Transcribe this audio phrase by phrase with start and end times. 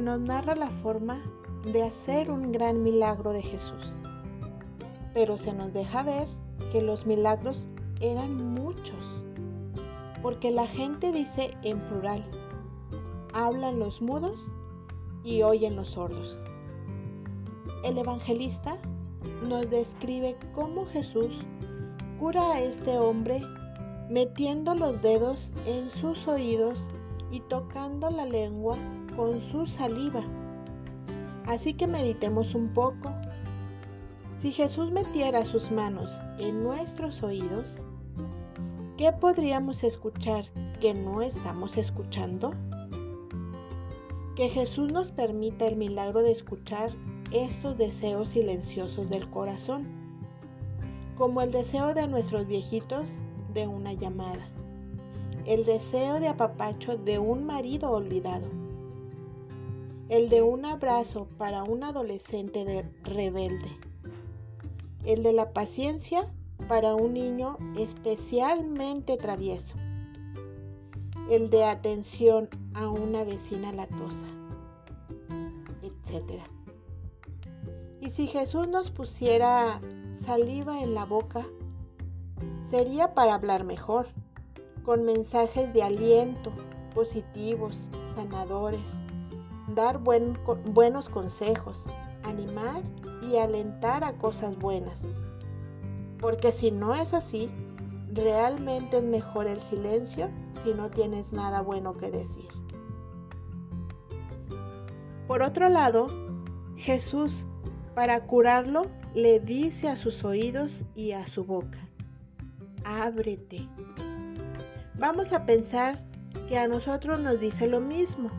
[0.00, 1.22] nos narra la forma
[1.64, 3.92] de hacer un gran milagro de Jesús.
[5.14, 6.28] Pero se nos deja ver
[6.72, 7.68] que los milagros
[8.00, 9.22] eran muchos,
[10.22, 12.24] porque la gente dice en plural,
[13.32, 14.38] hablan los mudos
[15.24, 16.38] y oyen los sordos.
[17.84, 18.78] El evangelista
[19.48, 21.44] nos describe cómo Jesús
[22.18, 23.42] cura a este hombre
[24.10, 26.78] metiendo los dedos en sus oídos
[27.30, 28.76] y tocando la lengua
[29.18, 30.22] con su saliva.
[31.44, 33.10] Así que meditemos un poco.
[34.38, 36.08] Si Jesús metiera sus manos
[36.38, 37.66] en nuestros oídos,
[38.96, 40.44] ¿qué podríamos escuchar
[40.80, 42.52] que no estamos escuchando?
[44.36, 46.92] Que Jesús nos permita el milagro de escuchar
[47.32, 49.88] estos deseos silenciosos del corazón,
[51.16, 53.10] como el deseo de nuestros viejitos
[53.52, 54.46] de una llamada,
[55.44, 58.46] el deseo de apapacho de un marido olvidado,
[60.08, 63.68] el de un abrazo para un adolescente de rebelde,
[65.04, 66.32] el de la paciencia
[66.66, 69.76] para un niño especialmente travieso,
[71.30, 74.26] el de atención a una vecina latosa,
[75.82, 76.42] etc.
[78.00, 79.80] Y si Jesús nos pusiera
[80.24, 81.46] saliva en la boca,
[82.70, 84.08] sería para hablar mejor,
[84.84, 86.50] con mensajes de aliento,
[86.94, 87.76] positivos,
[88.14, 88.88] sanadores,
[89.74, 91.82] dar buenos consejos,
[92.22, 92.82] animar
[93.22, 95.02] y alentar a cosas buenas.
[96.20, 97.50] Porque si no es así,
[98.12, 100.28] realmente es mejor el silencio
[100.64, 102.48] si no tienes nada bueno que decir.
[105.26, 106.08] Por otro lado,
[106.76, 107.46] Jesús
[107.98, 111.80] para curarlo, le dice a sus oídos y a su boca,
[112.84, 113.68] ábrete.
[114.94, 116.04] Vamos a pensar
[116.48, 118.30] que a nosotros nos dice lo mismo.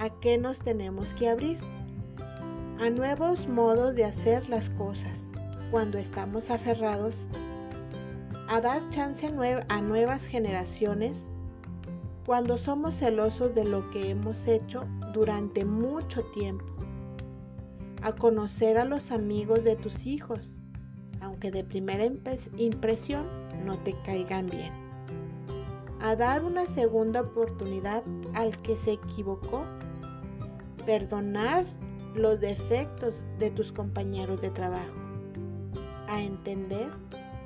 [0.00, 1.58] ¿A qué nos tenemos que abrir?
[2.80, 5.18] A nuevos modos de hacer las cosas
[5.70, 7.26] cuando estamos aferrados
[8.48, 11.26] a dar chance a nuevas generaciones
[12.24, 16.64] cuando somos celosos de lo que hemos hecho durante mucho tiempo
[18.00, 20.54] a conocer a los amigos de tus hijos,
[21.20, 22.06] aunque de primera
[22.56, 23.26] impresión
[23.66, 24.72] no te caigan bien.
[26.00, 28.02] A dar una segunda oportunidad
[28.32, 29.62] al que se equivocó.
[30.86, 31.66] Perdonar
[32.14, 34.94] los defectos de tus compañeros de trabajo.
[36.08, 36.88] A entender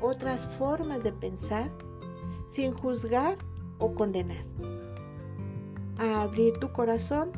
[0.00, 1.70] otras formas de pensar
[2.52, 3.36] sin juzgar
[3.78, 4.44] o condenar.
[5.98, 7.32] A abrir tu corazón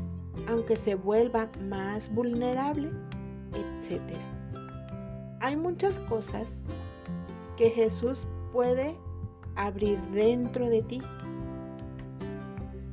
[0.48, 2.90] aunque se vuelva más vulnerable,
[3.52, 4.00] etc.
[5.40, 6.56] Hay muchas cosas
[7.56, 8.96] que Jesús puede
[9.56, 11.02] abrir dentro de ti.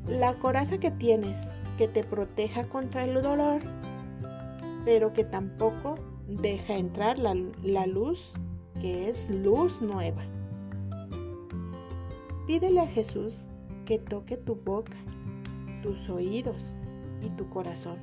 [0.08, 1.38] La coraza que tienes
[1.82, 3.60] que te proteja contra el dolor,
[4.86, 5.96] pero que tampoco
[6.28, 8.34] deja entrar la, la luz,
[8.80, 10.22] que es luz nueva.
[12.46, 13.48] Pídele a Jesús
[13.88, 14.96] que toque tu boca,
[15.82, 16.76] tus oídos,
[17.20, 17.98] y tu corazón,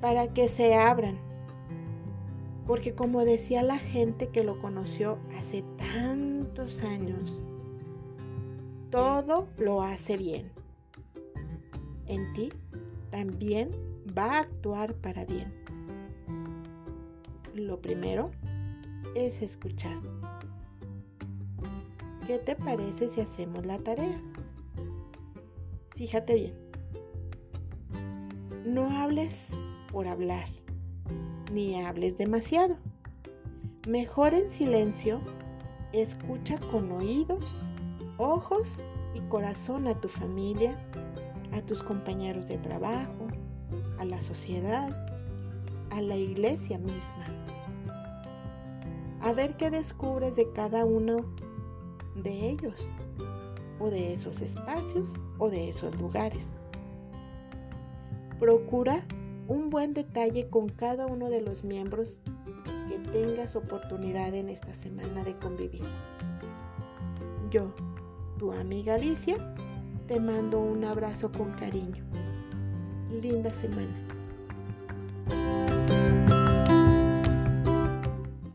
[0.00, 1.18] para que se abran.
[2.64, 7.44] Porque como decía la gente que lo conoció hace tantos años,
[8.88, 10.59] todo lo hace bien.
[12.10, 12.52] En ti
[13.12, 13.70] también
[14.18, 15.54] va a actuar para bien.
[17.54, 18.32] Lo primero
[19.14, 19.96] es escuchar.
[22.26, 24.20] ¿Qué te parece si hacemos la tarea?
[25.94, 26.54] Fíjate bien.
[28.64, 29.46] No hables
[29.92, 30.48] por hablar,
[31.52, 32.76] ni hables demasiado.
[33.86, 35.20] Mejor en silencio,
[35.92, 37.64] escucha con oídos,
[38.18, 38.82] ojos
[39.14, 40.76] y corazón a tu familia,
[41.52, 43.28] a tus compañeros de trabajo,
[43.98, 44.88] a la sociedad,
[45.90, 47.26] a la iglesia misma.
[49.20, 51.24] A ver qué descubres de cada uno
[52.16, 52.90] de ellos,
[53.78, 56.46] o de esos espacios, o de esos lugares.
[58.38, 59.04] Procura
[59.48, 62.20] un buen detalle con cada uno de los miembros
[62.88, 65.84] que tengas oportunidad en esta semana de convivir.
[67.50, 67.74] Yo,
[68.38, 69.36] tu amiga Alicia,
[70.10, 72.02] te mando un abrazo con cariño.
[73.22, 74.09] Linda semana.